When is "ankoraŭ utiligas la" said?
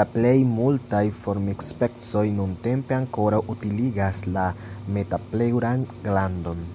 3.00-4.48